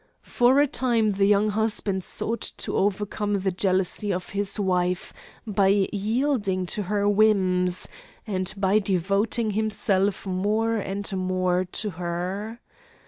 For 0.23 0.59
a 0.59 0.65
time 0.65 1.11
the 1.11 1.27
young 1.27 1.49
husband 1.51 2.03
sought 2.03 2.41
to 2.41 2.75
overcome 2.75 3.33
the 3.33 3.51
jealousy 3.51 4.11
of 4.11 4.29
his 4.29 4.59
wife 4.59 5.13
by 5.45 5.87
yielding 5.93 6.65
to 6.73 6.81
her 6.81 7.07
whims, 7.07 7.87
and 8.25 8.51
by 8.57 8.79
devoting 8.79 9.51
himself 9.51 10.25
more 10.25 10.75
and 10.77 11.15
more 11.15 11.65
to 11.65 11.89
her. 11.91 12.59